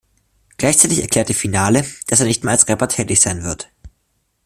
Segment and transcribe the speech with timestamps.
[0.57, 3.69] Gleichzeitig erklärte Finale, dass er nicht mehr als Rapper tätig sein wird.